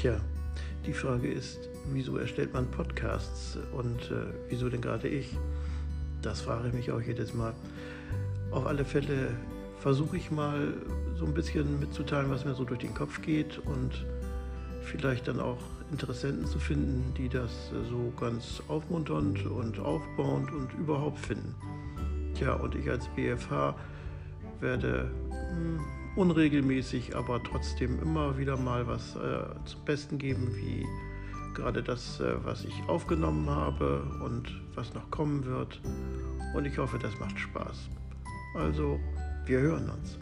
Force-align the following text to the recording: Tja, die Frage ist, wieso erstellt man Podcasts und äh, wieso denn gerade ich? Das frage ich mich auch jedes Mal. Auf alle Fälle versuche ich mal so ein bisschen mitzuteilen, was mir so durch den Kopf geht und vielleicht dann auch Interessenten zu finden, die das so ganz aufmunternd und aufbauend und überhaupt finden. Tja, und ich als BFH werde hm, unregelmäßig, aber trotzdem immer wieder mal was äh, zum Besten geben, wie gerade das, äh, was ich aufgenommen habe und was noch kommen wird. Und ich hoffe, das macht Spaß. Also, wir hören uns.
Tja, 0.00 0.18
die 0.86 0.94
Frage 0.94 1.30
ist, 1.30 1.68
wieso 1.92 2.16
erstellt 2.16 2.54
man 2.54 2.70
Podcasts 2.70 3.58
und 3.76 4.00
äh, 4.10 4.32
wieso 4.48 4.70
denn 4.70 4.80
gerade 4.80 5.08
ich? 5.08 5.36
Das 6.22 6.40
frage 6.40 6.68
ich 6.68 6.72
mich 6.72 6.90
auch 6.90 7.02
jedes 7.02 7.34
Mal. 7.34 7.52
Auf 8.50 8.66
alle 8.66 8.86
Fälle 8.86 9.36
versuche 9.78 10.16
ich 10.16 10.30
mal 10.30 10.72
so 11.18 11.26
ein 11.26 11.34
bisschen 11.34 11.78
mitzuteilen, 11.80 12.30
was 12.30 12.46
mir 12.46 12.54
so 12.54 12.64
durch 12.64 12.80
den 12.80 12.94
Kopf 12.94 13.20
geht 13.20 13.58
und 13.58 14.06
vielleicht 14.80 15.28
dann 15.28 15.38
auch 15.38 15.60
Interessenten 15.90 16.46
zu 16.46 16.58
finden, 16.58 17.12
die 17.18 17.28
das 17.28 17.50
so 17.90 18.10
ganz 18.18 18.62
aufmunternd 18.68 19.44
und 19.44 19.80
aufbauend 19.80 20.50
und 20.50 20.72
überhaupt 20.78 21.18
finden. 21.18 21.54
Tja, 22.36 22.54
und 22.54 22.74
ich 22.74 22.88
als 22.88 23.06
BFH 23.08 23.74
werde 24.60 25.10
hm, 25.30 25.80
unregelmäßig, 26.16 27.16
aber 27.16 27.42
trotzdem 27.42 28.00
immer 28.00 28.36
wieder 28.38 28.56
mal 28.56 28.86
was 28.86 29.16
äh, 29.16 29.44
zum 29.64 29.84
Besten 29.84 30.18
geben, 30.18 30.54
wie 30.56 30.86
gerade 31.54 31.82
das, 31.82 32.20
äh, 32.20 32.34
was 32.44 32.64
ich 32.64 32.82
aufgenommen 32.88 33.48
habe 33.48 34.02
und 34.24 34.60
was 34.74 34.94
noch 34.94 35.10
kommen 35.10 35.44
wird. 35.44 35.80
Und 36.54 36.66
ich 36.66 36.78
hoffe, 36.78 36.98
das 36.98 37.18
macht 37.20 37.38
Spaß. 37.38 37.88
Also, 38.54 38.98
wir 39.46 39.60
hören 39.60 39.90
uns. 39.90 40.18